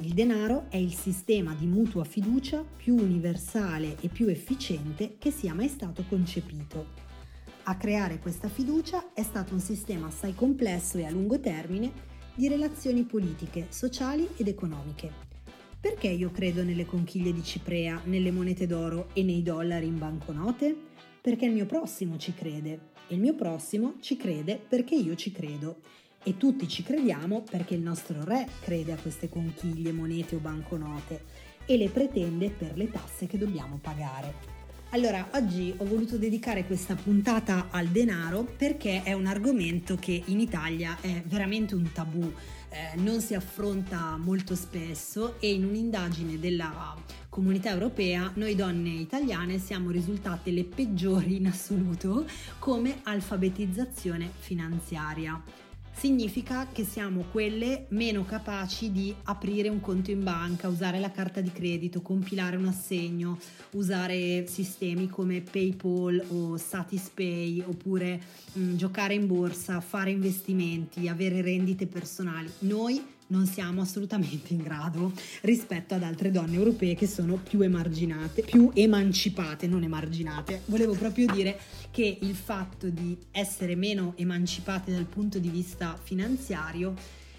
Il 0.00 0.12
denaro 0.12 0.66
è 0.68 0.76
il 0.76 0.94
sistema 0.94 1.54
di 1.54 1.66
mutua 1.66 2.04
fiducia 2.04 2.64
più 2.64 2.96
universale 2.96 3.96
e 4.00 4.08
più 4.08 4.26
efficiente 4.26 5.16
che 5.18 5.30
sia 5.30 5.54
mai 5.54 5.68
stato 5.68 6.04
concepito. 6.08 7.04
A 7.64 7.76
creare 7.76 8.18
questa 8.18 8.48
fiducia 8.48 9.12
è 9.12 9.22
stato 9.22 9.54
un 9.54 9.60
sistema 9.60 10.08
assai 10.08 10.34
complesso 10.34 10.98
e 10.98 11.04
a 11.04 11.10
lungo 11.10 11.38
termine 11.38 12.14
di 12.36 12.48
relazioni 12.48 13.04
politiche, 13.04 13.66
sociali 13.70 14.28
ed 14.36 14.46
economiche. 14.46 15.10
Perché 15.80 16.08
io 16.08 16.30
credo 16.30 16.62
nelle 16.62 16.84
conchiglie 16.84 17.32
di 17.32 17.42
ciprea, 17.42 18.02
nelle 18.04 18.30
monete 18.30 18.66
d'oro 18.66 19.08
e 19.14 19.22
nei 19.22 19.42
dollari 19.42 19.86
in 19.86 19.98
banconote? 19.98 20.76
Perché 21.20 21.46
il 21.46 21.52
mio 21.52 21.64
prossimo 21.64 22.18
ci 22.18 22.34
crede 22.34 22.90
e 23.08 23.14
il 23.14 23.20
mio 23.20 23.34
prossimo 23.34 23.94
ci 24.00 24.16
crede 24.16 24.60
perché 24.68 24.94
io 24.94 25.14
ci 25.14 25.32
credo. 25.32 25.80
E 26.22 26.36
tutti 26.36 26.68
ci 26.68 26.82
crediamo 26.82 27.42
perché 27.42 27.74
il 27.74 27.80
nostro 27.80 28.22
re 28.24 28.46
crede 28.60 28.92
a 28.92 28.98
queste 28.98 29.28
conchiglie, 29.28 29.92
monete 29.92 30.34
o 30.34 30.38
banconote 30.38 31.24
e 31.64 31.76
le 31.76 31.88
pretende 31.88 32.50
per 32.50 32.76
le 32.76 32.90
tasse 32.90 33.26
che 33.26 33.38
dobbiamo 33.38 33.78
pagare. 33.80 34.55
Allora, 34.96 35.28
oggi 35.34 35.74
ho 35.76 35.84
voluto 35.84 36.16
dedicare 36.16 36.64
questa 36.64 36.94
puntata 36.94 37.66
al 37.70 37.88
denaro 37.88 38.44
perché 38.44 39.02
è 39.02 39.12
un 39.12 39.26
argomento 39.26 39.96
che 39.96 40.22
in 40.24 40.40
Italia 40.40 40.96
è 41.02 41.22
veramente 41.26 41.74
un 41.74 41.92
tabù, 41.92 42.32
eh, 42.70 42.96
non 42.96 43.20
si 43.20 43.34
affronta 43.34 44.16
molto 44.16 44.54
spesso 44.54 45.38
e 45.38 45.52
in 45.52 45.66
un'indagine 45.66 46.38
della 46.38 46.96
comunità 47.28 47.68
europea 47.68 48.32
noi 48.36 48.54
donne 48.54 48.88
italiane 48.88 49.58
siamo 49.58 49.90
risultate 49.90 50.50
le 50.50 50.64
peggiori 50.64 51.36
in 51.36 51.48
assoluto 51.48 52.24
come 52.58 53.00
alfabetizzazione 53.02 54.30
finanziaria 54.38 55.38
significa 55.96 56.68
che 56.70 56.84
siamo 56.84 57.24
quelle 57.32 57.86
meno 57.90 58.24
capaci 58.24 58.92
di 58.92 59.14
aprire 59.24 59.68
un 59.68 59.80
conto 59.80 60.10
in 60.10 60.22
banca, 60.22 60.68
usare 60.68 61.00
la 61.00 61.10
carta 61.10 61.40
di 61.40 61.50
credito, 61.50 62.02
compilare 62.02 62.56
un 62.56 62.66
assegno, 62.66 63.38
usare 63.70 64.46
sistemi 64.46 65.08
come 65.08 65.40
PayPal 65.40 66.22
o 66.28 66.56
Satispay 66.56 67.62
oppure 67.66 68.20
mh, 68.52 68.60
mm, 68.60 68.76
giocare 68.76 69.14
in 69.14 69.26
borsa, 69.26 69.80
fare 69.80 70.10
investimenti, 70.10 71.08
avere 71.08 71.40
rendite 71.40 71.86
personali. 71.86 72.50
Noi 72.60 73.14
non 73.28 73.46
siamo 73.46 73.80
assolutamente 73.80 74.52
in 74.52 74.62
grado 74.62 75.12
rispetto 75.42 75.94
ad 75.94 76.02
altre 76.02 76.30
donne 76.30 76.56
europee 76.56 76.94
che 76.94 77.06
sono 77.06 77.36
più 77.36 77.60
emarginate, 77.60 78.42
più 78.42 78.70
emancipate, 78.74 79.66
non 79.66 79.82
emarginate. 79.82 80.62
Volevo 80.66 80.94
proprio 80.94 81.26
dire 81.26 81.58
che 81.90 82.18
il 82.20 82.34
fatto 82.34 82.88
di 82.88 83.16
essere 83.30 83.74
meno 83.74 84.14
emancipate 84.16 84.92
dal 84.92 85.06
punto 85.06 85.38
di 85.38 85.48
vista 85.48 85.98
finanziario 86.00 86.94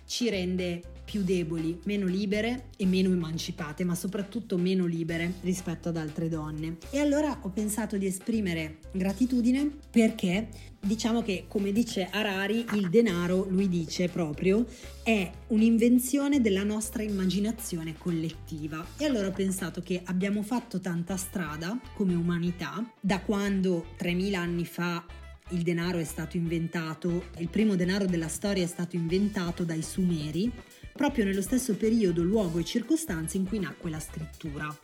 ci 0.07 0.29
rende 0.29 0.81
più 1.07 1.23
deboli, 1.23 1.79
meno 1.85 2.05
libere 2.05 2.65
e 2.75 2.85
meno 2.85 3.11
emancipate, 3.11 3.85
ma 3.85 3.95
soprattutto 3.95 4.57
meno 4.57 4.85
libere 4.85 5.35
rispetto 5.41 5.87
ad 5.87 5.95
altre 5.95 6.27
donne. 6.27 6.77
E 6.89 6.99
allora 6.99 7.39
ho 7.43 7.49
pensato 7.49 7.97
di 7.97 8.07
esprimere 8.07 8.79
gratitudine 8.91 9.71
perché 9.89 10.49
diciamo 10.81 11.21
che, 11.21 11.45
come 11.47 11.71
dice 11.71 12.09
Harari, 12.11 12.65
il 12.73 12.89
denaro, 12.89 13.47
lui 13.49 13.69
dice 13.69 14.09
proprio, 14.09 14.65
è 15.01 15.31
un'invenzione 15.47 16.41
della 16.41 16.63
nostra 16.63 17.03
immaginazione 17.03 17.95
collettiva. 17.97 18.85
E 18.97 19.05
allora 19.05 19.27
ho 19.27 19.31
pensato 19.31 19.81
che 19.81 20.01
abbiamo 20.05 20.41
fatto 20.41 20.81
tanta 20.81 21.15
strada 21.15 21.79
come 21.93 22.15
umanità 22.15 22.85
da 22.99 23.21
quando 23.21 23.85
3000 23.95 24.39
anni 24.39 24.65
fa 24.65 25.05
il 25.49 25.61
denaro 25.61 25.97
è 25.97 26.03
stato 26.03 26.37
inventato, 26.37 27.25
il 27.37 27.49
primo 27.49 27.75
denaro 27.75 28.05
della 28.05 28.27
storia 28.27 28.63
è 28.63 28.67
stato 28.67 28.95
inventato 28.95 29.63
dai 29.63 29.81
Sumeri, 29.81 30.51
proprio 30.93 31.25
nello 31.25 31.41
stesso 31.41 31.75
periodo, 31.75 32.23
luogo 32.23 32.59
e 32.59 32.65
circostanze 32.65 33.37
in 33.37 33.47
cui 33.47 33.59
nacque 33.59 33.89
la 33.89 33.99
scrittura 33.99 34.75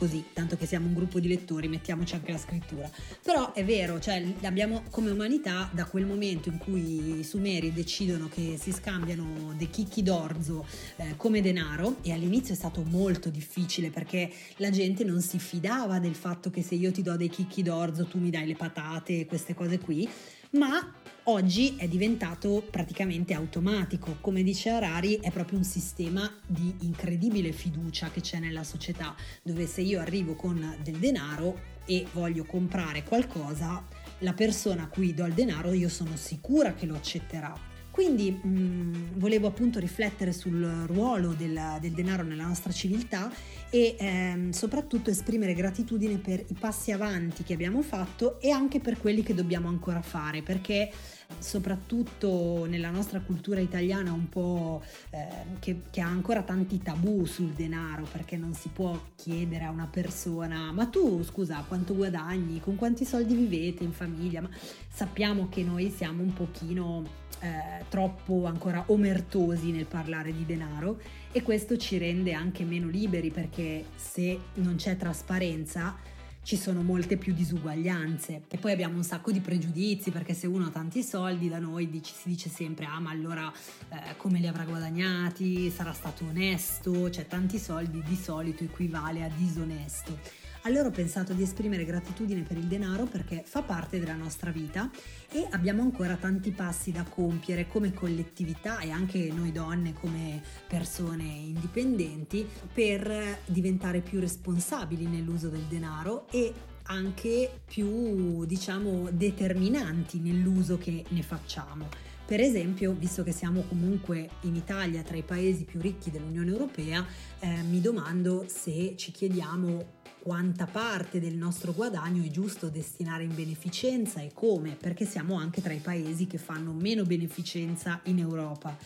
così, 0.00 0.24
tanto 0.32 0.56
che 0.56 0.64
siamo 0.64 0.86
un 0.86 0.94
gruppo 0.94 1.20
di 1.20 1.28
lettori, 1.28 1.68
mettiamoci 1.68 2.14
anche 2.14 2.32
la 2.32 2.38
scrittura. 2.38 2.90
Però 3.22 3.52
è 3.52 3.62
vero, 3.62 4.00
cioè 4.00 4.24
abbiamo 4.44 4.84
come 4.88 5.10
umanità 5.10 5.68
da 5.74 5.84
quel 5.84 6.06
momento 6.06 6.48
in 6.48 6.56
cui 6.56 7.18
i 7.18 7.22
sumeri 7.22 7.70
decidono 7.70 8.26
che 8.30 8.56
si 8.58 8.72
scambiano 8.72 9.52
dei 9.58 9.68
chicchi 9.68 10.02
d'orzo 10.02 10.64
eh, 10.96 11.16
come 11.18 11.42
denaro 11.42 11.96
e 12.00 12.12
all'inizio 12.12 12.54
è 12.54 12.56
stato 12.56 12.82
molto 12.82 13.28
difficile 13.28 13.90
perché 13.90 14.32
la 14.56 14.70
gente 14.70 15.04
non 15.04 15.20
si 15.20 15.38
fidava 15.38 15.98
del 15.98 16.14
fatto 16.14 16.48
che 16.48 16.62
se 16.62 16.76
io 16.76 16.90
ti 16.92 17.02
do 17.02 17.14
dei 17.18 17.28
chicchi 17.28 17.62
d'orzo 17.62 18.06
tu 18.06 18.18
mi 18.18 18.30
dai 18.30 18.46
le 18.46 18.56
patate 18.56 19.20
e 19.20 19.26
queste 19.26 19.52
cose 19.52 19.78
qui, 19.78 20.08
ma 20.52 20.92
oggi 21.24 21.76
è 21.76 21.86
diventato 21.86 22.66
praticamente 22.70 23.34
automatico. 23.34 24.16
Come 24.20 24.42
dice 24.42 24.70
Harari, 24.70 25.16
è 25.20 25.30
proprio 25.30 25.58
un 25.58 25.64
sistema 25.64 26.30
di 26.46 26.74
incredibile 26.80 27.52
fiducia 27.52 28.10
che 28.10 28.20
c'è 28.20 28.38
nella 28.38 28.64
società, 28.64 29.14
dove 29.42 29.66
se 29.66 29.82
io 29.82 30.00
arrivo 30.00 30.34
con 30.34 30.76
del 30.82 30.96
denaro 30.96 31.78
e 31.86 32.06
voglio 32.12 32.44
comprare 32.44 33.04
qualcosa, 33.04 33.86
la 34.18 34.32
persona 34.32 34.84
a 34.84 34.88
cui 34.88 35.14
do 35.14 35.24
il 35.24 35.34
denaro 35.34 35.72
io 35.72 35.88
sono 35.88 36.16
sicura 36.16 36.74
che 36.74 36.86
lo 36.86 36.94
accetterà. 36.94 37.69
Quindi 37.90 38.30
mh, 38.30 38.48
mm, 38.48 38.94
volevo 39.16 39.48
appunto 39.48 39.78
riflettere 39.78 40.32
sul 40.32 40.84
ruolo 40.86 41.32
del, 41.32 41.78
del 41.80 41.92
denaro 41.92 42.22
nella 42.22 42.46
nostra 42.46 42.72
civiltà 42.72 43.30
e 43.68 43.96
ehm, 43.98 44.50
soprattutto 44.50 45.10
esprimere 45.10 45.54
gratitudine 45.54 46.18
per 46.18 46.44
i 46.48 46.54
passi 46.58 46.92
avanti 46.92 47.42
che 47.42 47.52
abbiamo 47.52 47.82
fatto 47.82 48.40
e 48.40 48.50
anche 48.50 48.80
per 48.80 48.98
quelli 48.98 49.22
che 49.22 49.34
dobbiamo 49.34 49.68
ancora 49.68 50.02
fare, 50.02 50.42
perché 50.42 50.90
soprattutto 51.38 52.66
nella 52.68 52.90
nostra 52.90 53.20
cultura 53.20 53.60
italiana 53.60 54.12
un 54.12 54.28
po' 54.28 54.82
eh, 55.10 55.26
che, 55.60 55.82
che, 55.90 56.00
ha 56.00 56.06
ancora 56.08 56.42
tanti 56.42 56.78
tabù 56.78 57.24
sul 57.24 57.50
denaro 57.50 58.06
perché 58.10 58.36
non 58.36 58.52
si 58.52 58.68
può 58.68 58.98
chiedere 59.14 59.64
a 59.64 59.70
una 59.70 59.86
persona 59.86 60.72
ma 60.72 60.86
tu 60.86 61.22
scusa 61.22 61.64
quanto 61.66 61.94
guadagni, 61.94 62.60
con 62.60 62.74
quanti 62.74 63.04
soldi 63.04 63.34
vivete 63.34 63.84
in 63.84 63.92
famiglia, 63.92 64.40
ma 64.40 64.50
sappiamo 64.88 65.48
che 65.48 65.62
noi 65.62 65.90
siamo 65.90 66.22
un 66.22 66.32
pochino 66.32 67.28
eh, 67.40 67.84
troppo 67.88 68.44
ancora 68.46 68.84
omertosi 68.86 69.70
nel 69.70 69.86
parlare 69.86 70.32
di 70.32 70.44
denaro 70.44 71.00
e 71.32 71.42
questo 71.42 71.76
ci 71.76 71.98
rende 71.98 72.32
anche 72.32 72.64
meno 72.64 72.88
liberi 72.88 73.30
perché 73.30 73.84
se 73.96 74.38
non 74.54 74.76
c'è 74.76 74.96
trasparenza 74.96 75.96
ci 76.42 76.56
sono 76.56 76.82
molte 76.82 77.16
più 77.16 77.32
disuguaglianze. 77.34 78.42
E 78.48 78.56
poi 78.56 78.72
abbiamo 78.72 78.96
un 78.96 79.04
sacco 79.04 79.30
di 79.30 79.40
pregiudizi 79.40 80.10
perché 80.10 80.34
se 80.34 80.46
uno 80.46 80.66
ha 80.66 80.70
tanti 80.70 81.02
soldi 81.02 81.48
da 81.48 81.58
noi 81.58 81.88
dici, 81.90 82.12
si 82.14 82.28
dice 82.28 82.48
sempre 82.48 82.86
ah 82.86 82.98
ma 82.98 83.10
allora 83.10 83.52
eh, 83.90 84.16
come 84.16 84.38
li 84.38 84.46
avrà 84.46 84.64
guadagnati? 84.64 85.70
Sarà 85.70 85.92
stato 85.92 86.24
onesto? 86.24 87.10
Cioè 87.10 87.26
tanti 87.26 87.58
soldi 87.58 88.02
di 88.02 88.16
solito 88.16 88.64
equivale 88.64 89.22
a 89.22 89.30
disonesto 89.36 90.39
allora 90.62 90.88
ho 90.88 90.90
pensato 90.90 91.32
di 91.32 91.42
esprimere 91.42 91.84
gratitudine 91.84 92.42
per 92.42 92.56
il 92.56 92.66
denaro 92.66 93.04
perché 93.04 93.42
fa 93.46 93.62
parte 93.62 93.98
della 93.98 94.14
nostra 94.14 94.50
vita 94.50 94.90
e 95.30 95.46
abbiamo 95.50 95.82
ancora 95.82 96.16
tanti 96.16 96.50
passi 96.50 96.92
da 96.92 97.04
compiere 97.04 97.66
come 97.66 97.94
collettività 97.94 98.80
e 98.80 98.90
anche 98.90 99.30
noi 99.32 99.52
donne 99.52 99.94
come 99.94 100.42
persone 100.66 101.24
indipendenti 101.24 102.46
per 102.72 103.38
diventare 103.46 104.00
più 104.00 104.20
responsabili 104.20 105.06
nell'uso 105.06 105.48
del 105.48 105.64
denaro 105.68 106.26
e 106.30 106.52
anche 106.84 107.60
più, 107.66 108.44
diciamo, 108.44 109.08
determinanti 109.12 110.18
nell'uso 110.18 110.76
che 110.76 111.04
ne 111.08 111.22
facciamo. 111.22 111.88
Per 112.26 112.40
esempio, 112.40 112.92
visto 112.92 113.22
che 113.24 113.32
siamo 113.32 113.62
comunque 113.62 114.30
in 114.42 114.54
Italia 114.54 115.02
tra 115.02 115.16
i 115.16 115.22
paesi 115.22 115.64
più 115.64 115.80
ricchi 115.80 116.10
dell'Unione 116.10 116.50
Europea, 116.50 117.04
eh, 117.40 117.62
mi 117.62 117.80
domando 117.80 118.44
se 118.46 118.94
ci 118.96 119.10
chiediamo 119.10 119.98
quanta 120.22 120.66
parte 120.66 121.20
del 121.20 121.34
nostro 121.34 121.72
guadagno 121.72 122.22
è 122.22 122.28
giusto 122.28 122.68
destinare 122.68 123.24
in 123.24 123.34
beneficenza 123.34 124.20
e 124.20 124.30
come, 124.32 124.76
perché 124.78 125.04
siamo 125.04 125.36
anche 125.36 125.60
tra 125.62 125.72
i 125.72 125.78
paesi 125.78 126.26
che 126.26 126.38
fanno 126.38 126.72
meno 126.72 127.04
beneficenza 127.04 128.00
in 128.04 128.18
Europa. 128.18 128.76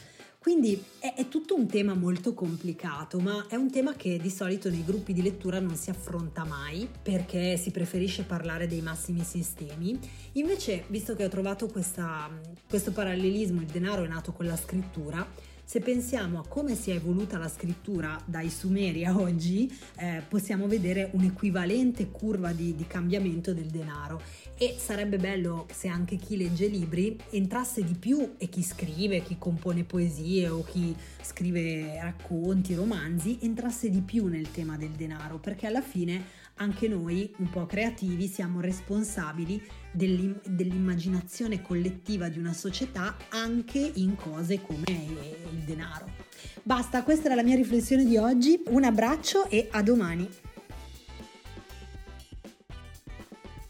Quindi 0.44 0.78
è, 0.98 1.14
è, 1.16 1.28
tutto 1.28 1.54
un 1.54 1.66
tema 1.66 1.94
molto 1.94 2.34
complicato, 2.34 3.18
ma 3.18 3.46
è 3.48 3.54
un 3.54 3.70
tema 3.70 3.94
che 3.94 4.18
di 4.18 4.28
solito 4.28 4.68
nei 4.68 4.84
gruppi 4.84 5.14
di 5.14 5.22
lettura 5.22 5.58
non 5.58 5.74
si 5.74 5.88
affronta 5.88 6.44
mai 6.44 6.86
perché 7.02 7.56
si 7.56 7.70
preferisce 7.70 8.24
parlare 8.24 8.66
dei 8.66 8.82
massimi 8.82 9.24
sistemi. 9.24 9.98
Invece, 10.32 10.84
visto 10.88 11.16
che 11.16 11.24
ho 11.24 11.30
trovato 11.30 11.66
questa, 11.68 12.28
questo 12.68 12.92
parallelismo, 12.92 13.62
il 13.62 13.68
denaro 13.68 14.04
è 14.04 14.06
nato 14.06 14.32
con 14.32 14.44
la 14.44 14.56
scrittura, 14.56 15.26
se 15.64 15.80
pensiamo 15.80 16.38
a 16.38 16.46
come 16.46 16.74
si 16.74 16.90
è 16.90 16.94
evoluta 16.94 17.38
la 17.38 17.48
scrittura 17.48 18.20
dai 18.26 18.50
Sumeri 18.50 19.04
a 19.04 19.16
oggi, 19.18 19.70
eh, 19.96 20.22
possiamo 20.28 20.66
vedere 20.66 21.08
un'equivalente 21.12 22.10
curva 22.10 22.52
di, 22.52 22.74
di 22.74 22.86
cambiamento 22.86 23.54
del 23.54 23.66
denaro. 23.66 24.20
E 24.56 24.76
sarebbe 24.78 25.16
bello 25.16 25.66
se 25.72 25.88
anche 25.88 26.16
chi 26.16 26.36
legge 26.36 26.66
libri 26.66 27.18
entrasse 27.30 27.82
di 27.82 27.94
più 27.94 28.34
e 28.38 28.48
chi 28.48 28.62
scrive, 28.62 29.22
chi 29.22 29.36
compone 29.38 29.84
poesie 29.84 30.48
o 30.48 30.62
chi 30.62 30.94
scrive 31.22 31.98
racconti, 32.00 32.74
romanzi, 32.74 33.38
entrasse 33.40 33.90
di 33.90 34.00
più 34.00 34.26
nel 34.26 34.50
tema 34.50 34.76
del 34.76 34.90
denaro, 34.90 35.38
perché 35.38 35.66
alla 35.66 35.82
fine 35.82 36.42
anche 36.56 36.88
noi, 36.88 37.32
un 37.38 37.50
po' 37.50 37.66
creativi, 37.66 38.26
siamo 38.26 38.60
responsabili 38.60 39.60
dell'im- 39.90 40.40
dell'immaginazione 40.46 41.60
collettiva 41.62 42.28
di 42.28 42.38
una 42.38 42.52
società 42.52 43.16
anche 43.30 43.78
in 43.94 44.14
cose 44.14 44.60
come 44.60 44.84
il 44.88 45.58
denaro. 45.64 46.10
Basta, 46.62 47.02
questa 47.02 47.26
era 47.26 47.34
la 47.34 47.42
mia 47.42 47.56
riflessione 47.56 48.04
di 48.04 48.16
oggi. 48.16 48.62
Un 48.68 48.84
abbraccio 48.84 49.48
e 49.48 49.68
a 49.70 49.82
domani. 49.82 50.28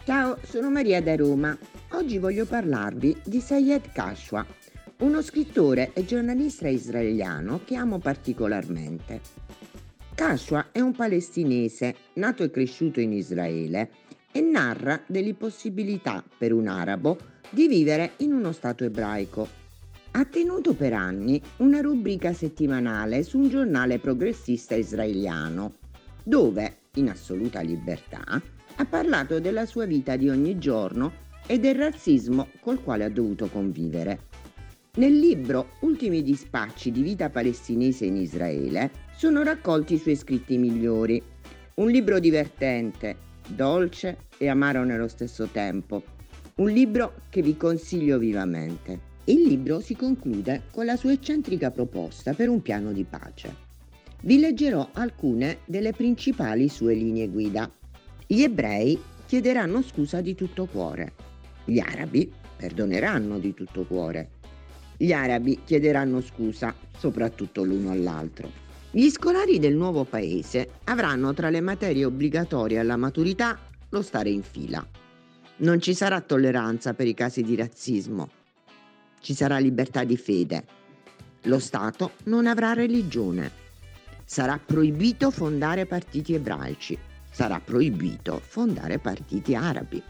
Ciao, 0.05 0.39
sono 0.43 0.71
Maria 0.71 1.01
da 1.01 1.17
Roma. 1.17 1.57
Oggi 1.93 2.19
voglio 2.19 2.45
parlarvi 2.45 3.17
di 3.25 3.41
Sayed 3.41 3.93
Kashwa, 3.93 4.45
uno 4.99 5.23
scrittore 5.23 5.93
e 5.95 6.05
giornalista 6.05 6.69
israeliano 6.69 7.61
che 7.65 7.77
amo 7.77 7.99
particolarmente. 7.99 9.44
Kashwa 10.15 10.69
è 10.71 10.79
un 10.79 10.93
palestinese 10.93 11.97
nato 12.15 12.45
e 12.45 12.51
cresciuto 12.51 13.01
in 13.01 13.13
Israele 13.13 13.91
e 14.31 14.41
narra 14.41 15.03
dell'impossibilità 15.07 16.23
per 16.39 16.53
un 16.53 16.69
arabo 16.69 17.19
di 17.51 17.67
vivere 17.67 18.13
in 18.19 18.33
uno 18.33 18.53
Stato 18.53 18.85
ebraico. 18.85 19.49
Ha 20.13 20.25
tenuto 20.27 20.75
per 20.75 20.93
anni 20.93 21.43
una 21.57 21.81
rubrica 21.81 22.33
settimanale 22.33 23.25
su 23.25 23.39
un 23.39 23.49
giornale 23.49 23.99
progressista 23.99 24.77
israeliano, 24.77 25.79
dove, 26.23 26.77
in 26.95 27.09
assoluta 27.09 27.61
libertà, 27.61 28.41
ha 28.77 28.85
parlato 28.85 29.41
della 29.41 29.67
sua 29.67 29.85
vita 29.85 30.15
di 30.15 30.29
ogni 30.29 30.59
giorno 30.59 31.13
e 31.45 31.59
del 31.59 31.75
razzismo 31.75 32.51
col 32.61 32.81
quale 32.85 33.03
ha 33.03 33.11
dovuto 33.11 33.49
convivere. 33.49 34.34
Nel 34.97 35.19
libro 35.19 35.71
Ultimi 35.81 36.23
dispacci 36.23 36.93
di 36.93 37.03
vita 37.03 37.29
palestinese 37.29 38.05
in 38.05 38.15
Israele 38.15 38.93
sono 39.17 39.43
raccolti 39.43 39.95
i 39.95 39.99
suoi 39.99 40.15
scritti 40.15 40.57
migliori. 40.57 41.21
Un 41.75 41.91
libro 41.91 42.21
divertente, 42.21 43.17
dolce 43.49 44.29
e 44.39 44.49
amaro 44.49 44.85
nello 44.85 45.09
stesso 45.09 45.47
tempo. 45.47 46.01
Un 46.57 46.71
libro 46.71 47.23
che 47.29 47.43
vi 47.43 47.57
consiglio 47.57 48.19
vivamente. 48.19 49.01
Il 49.25 49.43
libro 49.49 49.81
si 49.81 49.97
conclude 49.97 50.63
con 50.71 50.85
la 50.85 50.95
sua 50.95 51.11
eccentrica 51.11 51.73
proposta 51.73 52.33
per 52.33 52.49
un 52.49 52.63
piano 52.63 52.93
di 52.93 53.03
pace. 53.03 53.53
Vi 54.23 54.39
leggerò 54.39 54.91
alcune 54.93 55.59
delle 55.65 55.91
principali 55.91 56.69
sue 56.69 56.95
linee 56.95 57.27
guida. 57.27 57.69
Gli 58.29 58.43
ebrei 58.43 58.97
chiederanno 59.27 59.83
scusa 59.83 60.21
di 60.21 60.37
tutto 60.37 60.67
cuore. 60.67 61.15
Gli 61.65 61.81
arabi 61.81 62.31
perdoneranno 62.57 63.41
di 63.41 63.53
tutto 63.55 63.83
cuore. 63.83 64.34
Gli 64.97 65.13
arabi 65.13 65.61
chiederanno 65.65 66.21
scusa 66.21 66.75
soprattutto 66.97 67.65
l'uno 67.65 67.91
all'altro. 67.91 68.51
Gli 68.91 69.09
scolari 69.11 69.59
del 69.59 69.75
nuovo 69.75 70.05
paese 70.05 70.81
avranno 70.85 71.35
tra 71.35 71.51
le 71.51 71.61
materie 71.61 72.05
obbligatorie 72.05 72.79
alla 72.79 72.97
maturità 72.97 73.59
lo 73.89 74.03
stare 74.03 74.31
in 74.31 74.43
fila. 74.43 74.87
Non 75.57 75.81
ci 75.81 75.95
sarà 75.95 76.21
tolleranza 76.21 76.95
per 76.95 77.07
i 77.07 77.15
casi 77.15 77.43
di 77.43 77.57
razzismo. 77.57 78.29
Ci 79.21 79.35
sarà 79.35 79.59
libertà 79.59 80.05
di 80.05 80.17
fede. 80.17 80.65
Lo 81.43 81.59
Stato 81.59 82.13
non 82.25 82.47
avrà 82.47 82.73
religione. 82.73 83.51
Sarà 84.25 84.61
proibito 84.65 85.31
fondare 85.31 85.87
partiti 85.87 86.35
ebraici 86.35 86.99
sarà 87.35 87.59
proibito 87.59 88.39
fondare 88.39 89.01
partiti 89.01 89.57
arabi. 89.57 90.01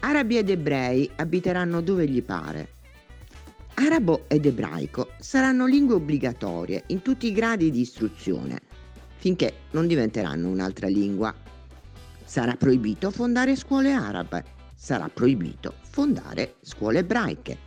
Arabi 0.00 0.36
ed 0.36 0.50
ebrei 0.50 1.10
abiteranno 1.16 1.80
dove 1.80 2.06
gli 2.06 2.22
pare. 2.22 2.74
Arabo 3.78 4.24
ed 4.26 4.46
ebraico 4.46 5.10
saranno 5.18 5.66
lingue 5.66 5.96
obbligatorie 5.96 6.84
in 6.86 7.02
tutti 7.02 7.26
i 7.26 7.32
gradi 7.32 7.70
di 7.70 7.80
istruzione, 7.80 8.58
finché 9.16 9.52
non 9.72 9.86
diventeranno 9.86 10.48
un'altra 10.48 10.88
lingua. 10.88 11.34
Sarà 12.24 12.56
proibito 12.56 13.10
fondare 13.10 13.54
scuole 13.54 13.92
arabe, 13.92 14.44
sarà 14.74 15.10
proibito 15.12 15.74
fondare 15.82 16.54
scuole 16.62 17.00
ebraiche. 17.00 17.58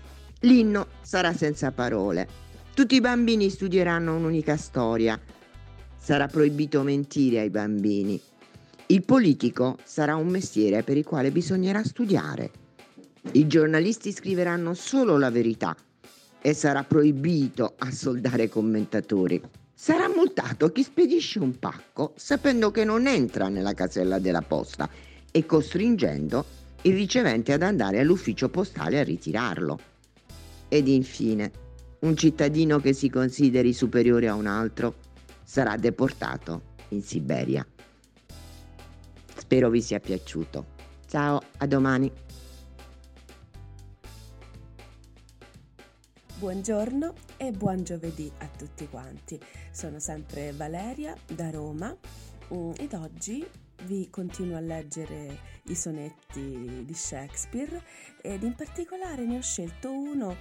L'inno 0.41 0.88
sarà 1.02 1.32
senza 1.32 1.72
parole. 1.72 2.28
Tutti 2.74 2.95
i 2.95 3.02
bambini 3.02 3.52
studieranno 3.52 4.15
un'unica 4.15 4.58
storia. 4.58 5.19
Sarà 5.95 6.26
proibito 6.26 6.82
mentire 6.82 7.41
ai 7.41 7.52
bambini. 7.52 8.19
Il 8.88 9.04
politico 9.04 9.78
sarà 9.84 10.15
un 10.15 10.28
mestiere 10.28 10.82
per 10.82 10.98
il 10.98 11.06
quale 11.06 11.30
bisognerà 11.30 11.84
studiare. 11.84 12.52
I 13.34 13.45
giornalisti 13.45 14.12
scriveranno 14.12 14.74
solo 14.74 15.15
la 15.19 15.30
verità 15.30 15.76
e 16.41 16.54
sarà 16.54 16.84
proibito 16.84 17.73
assoldare 17.78 18.49
commentatori. 18.49 19.41
Sarà 19.73 20.10
multato 20.10 20.71
chi 20.71 20.84
spedisce 20.84 21.39
un 21.39 21.58
pacco 21.58 22.13
sapendo 22.15 22.71
che 22.71 22.84
non 22.84 23.08
entra 23.08 23.47
nella 23.47 23.73
casella 23.73 24.19
della 24.19 24.41
posta 24.41 24.89
e 25.32 25.45
costringendo 25.45 26.45
il 26.84 26.93
ricevente 26.93 27.54
ad 27.54 27.62
andare 27.62 27.99
all'ufficio 27.99 28.49
postale 28.49 28.99
a 28.99 29.04
ritirarlo. 29.04 29.80
Ed 30.67 30.88
infine, 30.88 31.52
un 31.99 32.15
cittadino 32.15 32.80
che 32.80 32.93
si 32.93 33.10
consideri 33.10 33.73
superiore 33.73 34.28
a 34.28 34.36
un 34.36 34.47
altro 34.47 34.95
sarà 35.43 35.75
deportato 35.75 36.62
in 36.89 37.02
Siberia. 37.02 37.65
Spero 39.36 39.69
vi 39.69 39.82
sia 39.82 39.99
piaciuto. 39.99 40.78
Ciao, 41.08 41.41
a 41.58 41.65
domani. 41.65 42.12
Buongiorno 46.39 47.15
e 47.36 47.52
buon 47.52 47.84
giovedì 47.84 48.32
a 48.38 48.47
tutti 48.47 48.88
quanti. 48.88 49.38
Sono 49.71 49.99
sempre 49.99 50.54
Valeria 50.54 51.13
da 51.28 51.49
Roma 51.49 51.93
mm, 52.54 52.71
ed 52.78 52.93
oggi 52.93 53.45
vi 53.84 54.10
continuo 54.10 54.56
a 54.56 54.62
leggere 54.62 55.38
i 55.65 55.75
sonetti 55.75 56.86
di 56.86 56.93
Shakespeare 56.93 57.84
ed 58.21 58.43
in 58.43 58.56
particolare 58.56 59.25
ne 59.25 59.39
ho 59.39 59.41
scelto 59.41 59.91
uno 59.91 60.38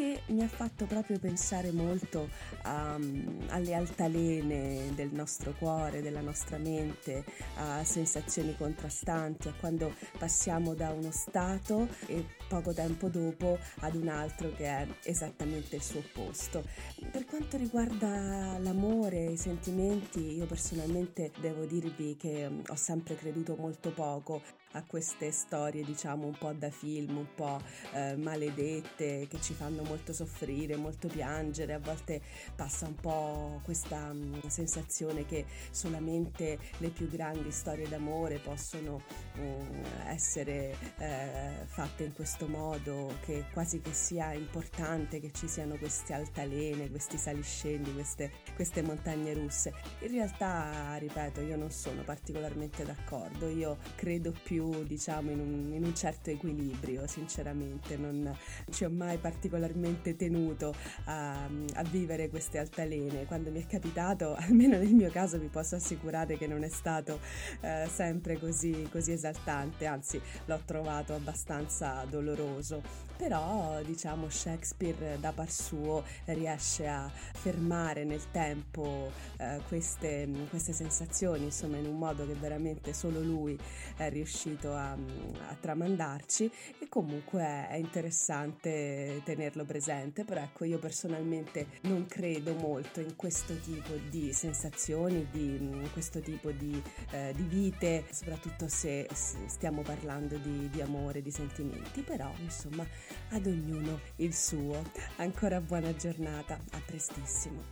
che 0.00 0.22
mi 0.28 0.42
ha 0.42 0.48
fatto 0.48 0.86
proprio 0.86 1.18
pensare 1.18 1.72
molto 1.72 2.30
um, 2.64 3.44
alle 3.48 3.74
altalene 3.74 4.94
del 4.94 5.10
nostro 5.12 5.52
cuore, 5.58 6.00
della 6.00 6.22
nostra 6.22 6.56
mente, 6.56 7.22
a 7.56 7.84
sensazioni 7.84 8.56
contrastanti, 8.56 9.48
a 9.48 9.54
quando 9.60 9.94
passiamo 10.16 10.72
da 10.72 10.88
uno 10.88 11.10
stato 11.10 11.86
e 12.06 12.24
poco 12.48 12.72
tempo 12.72 13.08
dopo 13.08 13.58
ad 13.80 13.94
un 13.94 14.08
altro 14.08 14.50
che 14.54 14.64
è 14.64 14.86
esattamente 15.02 15.76
il 15.76 15.82
suo 15.82 15.98
opposto. 15.98 16.64
Per 17.10 17.26
quanto 17.26 17.58
riguarda 17.58 18.56
l'amore, 18.58 19.26
i 19.26 19.36
sentimenti, 19.36 20.34
io 20.34 20.46
personalmente 20.46 21.30
devo 21.42 21.66
dirvi 21.66 22.16
che 22.16 22.48
ho 22.66 22.74
sempre 22.74 23.16
creduto 23.16 23.54
molto 23.54 23.90
poco 23.90 24.40
a 24.72 24.84
queste 24.84 25.32
storie 25.32 25.82
diciamo 25.82 26.26
un 26.26 26.36
po' 26.38 26.52
da 26.52 26.70
film, 26.70 27.16
un 27.16 27.34
po' 27.34 27.60
eh, 27.92 28.16
maledette 28.16 29.26
che 29.28 29.40
ci 29.40 29.52
fanno 29.54 29.82
molto 29.82 30.12
soffrire, 30.12 30.76
molto 30.76 31.08
piangere, 31.08 31.72
a 31.72 31.78
volte 31.78 32.20
passa 32.54 32.86
un 32.86 32.94
po' 32.94 33.60
questa 33.64 34.12
mh, 34.12 34.40
mm, 34.44 34.48
sensazione 34.48 35.26
che 35.26 35.44
solamente 35.70 36.58
le 36.78 36.88
più 36.90 37.08
grandi 37.08 37.50
storie 37.50 37.88
d'amore 37.88 38.38
possono 38.38 39.02
mh, 39.34 39.40
mm, 39.40 39.84
essere 40.06 40.76
eh, 40.98 41.66
fatte 41.66 42.04
in 42.04 42.12
questo 42.12 42.46
modo, 42.46 43.12
che 43.24 43.46
quasi 43.52 43.80
che 43.80 43.92
sia 43.92 44.32
importante 44.32 45.18
che 45.20 45.32
ci 45.32 45.48
siano 45.48 45.76
queste 45.76 46.12
altalene, 46.12 46.90
questi 46.90 47.18
saliscendi, 47.18 47.92
queste, 47.92 48.30
queste 48.54 48.82
montagne 48.82 49.34
russe. 49.34 49.72
In 50.00 50.12
realtà, 50.12 50.96
ripeto, 50.96 51.40
io 51.40 51.56
non 51.56 51.70
sono 51.70 52.02
particolarmente 52.02 52.84
d'accordo, 52.84 53.48
io 53.48 53.78
credo 53.96 54.32
più 54.42 54.59
più 54.60 54.84
diciamo 54.84 55.30
in 55.30 55.40
un, 55.40 55.72
in 55.72 55.84
un 55.84 55.94
certo 55.94 56.30
equilibrio 56.30 57.06
sinceramente. 57.06 57.96
Non 57.96 58.36
ci 58.70 58.84
ho 58.84 58.90
mai 58.90 59.16
particolarmente 59.16 60.16
tenuto 60.16 60.74
a, 61.04 61.44
a, 61.44 61.82
vivere 61.84 62.28
queste 62.28 62.58
altalene. 62.58 63.24
Quando 63.24 63.50
mi 63.50 63.62
è 63.62 63.66
capitato 63.66 64.34
almeno 64.38 64.76
nel 64.76 64.92
mio 64.92 65.10
caso 65.10 65.38
vi 65.38 65.48
posso 65.48 65.76
assicurare 65.76 66.36
che 66.36 66.46
non 66.46 66.62
è 66.62 66.68
stato 66.68 67.20
eh, 67.60 67.88
sempre 67.90 68.38
così, 68.38 68.86
così 68.90 69.12
esaltante. 69.12 69.86
Anzi 69.86 70.20
l'ho 70.44 70.60
trovato 70.64 71.14
abbastanza 71.14 72.04
doloroso 72.08 73.08
però 73.20 73.82
diciamo 73.82 74.30
Shakespeare 74.30 75.18
da 75.20 75.30
par 75.32 75.50
suo 75.50 76.02
riesce 76.24 76.86
a 76.88 77.06
fermare 77.10 78.04
nel 78.04 78.30
tempo 78.30 79.12
eh, 79.36 79.60
queste, 79.68 80.26
queste, 80.48 80.72
sensazioni 80.72 81.44
insomma 81.44 81.76
in 81.76 81.84
un 81.84 81.98
modo 81.98 82.26
che 82.26 82.32
veramente 82.32 82.94
solo 82.94 83.20
lui 83.20 83.58
è 83.96 84.08
riuscito 84.08 84.72
a, 84.74 84.92
a 84.92 85.56
tramandarci. 85.60 86.50
E 86.78 86.88
comunque 86.88 87.42
è 87.42 87.74
interessante 87.74 89.20
tenerlo 89.22 89.66
presente 89.66 90.24
però 90.24 90.40
ecco 90.40 90.64
io 90.64 90.78
personalmente 90.78 91.66
non 91.82 92.06
credo 92.06 92.54
molto 92.54 93.00
in 93.00 93.16
questo 93.16 93.54
tipo 93.58 93.92
di 94.08 94.32
sensazioni 94.32 95.28
di 95.30 95.56
in 95.56 95.90
questo 95.92 96.20
tipo 96.20 96.50
di, 96.52 96.82
eh, 97.10 97.34
di 97.36 97.42
vite 97.42 98.06
soprattutto 98.10 98.66
se 98.68 99.06
stiamo 99.12 99.82
parlando 99.82 100.38
di, 100.38 100.70
di 100.70 100.80
amore 100.80 101.20
di 101.20 101.30
sentimenti. 101.30 102.00
Però 102.00 102.32
insomma 102.38 102.86
ad 103.30 103.46
ognuno 103.46 104.00
il 104.16 104.34
suo. 104.34 104.82
Ancora 105.16 105.60
buona 105.60 105.94
giornata, 105.94 106.58
a 106.72 106.80
prestissimo. 106.84 107.62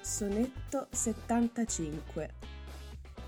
Sonetto 0.00 0.88
75 0.90 2.34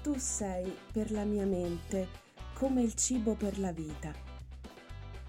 Tu 0.03 0.17
sei 0.19 0.75
per 0.93 1.11
la 1.11 1.25
mia 1.25 1.45
mente 1.45 2.09
come 2.55 2.83
il 2.83 2.95
cibo 2.95 3.35
per 3.35 3.59
la 3.59 3.73
vita, 3.73 4.13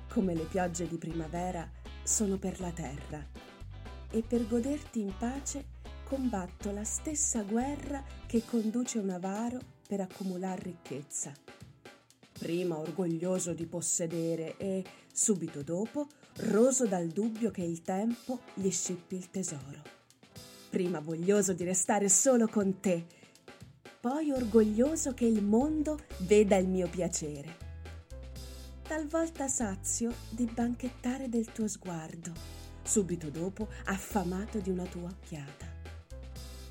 come 0.10 0.34
le 0.34 0.44
piogge 0.44 0.88
di 0.88 0.98
primavera 0.98 1.70
sono 2.04 2.38
per 2.38 2.60
la 2.60 2.72
terra, 2.72 3.26
e 4.10 4.22
per 4.22 4.48
goderti 4.48 5.00
in 5.00 5.14
pace 5.18 5.80
combatto 6.04 6.72
la 6.72 6.84
stessa 6.84 7.44
guerra 7.44 8.04
che 8.26 8.44
conduce 8.46 9.00
un 9.00 9.10
avaro 9.12 9.60
per 9.88 10.02
accumulare 10.02 10.62
ricchezza. 10.64 11.32
Prima 12.42 12.80
orgoglioso 12.80 13.54
di 13.54 13.68
possedere 13.68 14.58
e, 14.58 14.84
subito 15.14 15.62
dopo, 15.62 16.08
roso 16.38 16.88
dal 16.88 17.08
dubbio 17.08 17.52
che 17.52 17.62
il 17.62 17.84
tempo 17.84 18.40
gli 18.56 18.72
scippi 18.72 19.16
il 19.16 19.30
tesoro. 19.30 19.80
Prima 20.72 21.00
voglioso 21.00 21.54
di 21.54 21.64
restare 21.64 22.10
solo 22.10 22.48
con 22.48 22.80
te, 22.80 23.06
poi 24.00 24.32
orgoglioso 24.32 25.14
che 25.14 25.26
il 25.26 25.44
mondo 25.44 26.00
veda 26.22 26.56
il 26.56 26.68
mio 26.68 26.90
piacere. 26.90 27.58
Talvolta 28.88 29.48
sazio 29.48 30.12
di 30.32 30.46
banchettare 30.46 31.30
del 31.30 31.52
tuo 31.52 31.68
sguardo, 31.68 32.34
subito 32.82 33.30
dopo 33.30 33.68
affamato 33.86 34.58
di 34.58 34.72
una 34.72 34.86
tua 34.86 35.10
occhiata. 35.10 35.68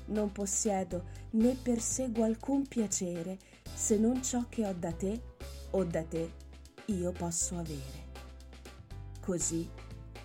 Non 0.07 0.33
possiedo 0.33 1.05
né 1.31 1.55
perseguo 1.55 2.25
alcun 2.25 2.67
piacere 2.67 3.39
se 3.73 3.97
non 3.97 4.21
ciò 4.21 4.47
che 4.49 4.65
ho 4.67 4.73
da 4.73 4.91
te 4.91 5.21
o 5.71 5.83
da 5.83 6.03
te 6.03 6.31
io 6.85 7.11
posso 7.11 7.57
avere. 7.57 8.09
Così 9.19 9.69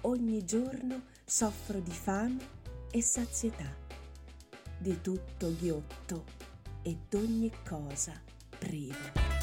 ogni 0.03 0.45
giorno 0.45 1.03
soffro 1.25 1.81
di 1.81 1.91
fame 1.91 2.39
e 2.91 3.03
sazietà, 3.03 3.75
di 4.79 5.01
tutto 5.01 5.55
ghiotto 5.55 6.25
e 6.83 6.97
d'ogni 7.09 7.51
cosa 7.65 8.13
privo. 8.59 9.36